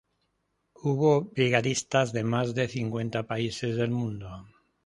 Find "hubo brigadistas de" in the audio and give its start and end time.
0.73-2.23